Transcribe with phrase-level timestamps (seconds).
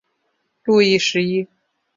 [0.63, 1.47] 路易十一。